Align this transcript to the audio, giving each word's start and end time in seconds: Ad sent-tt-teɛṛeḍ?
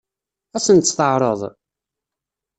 Ad 0.55 0.61
sent-tt-teɛṛeḍ? 0.65 1.41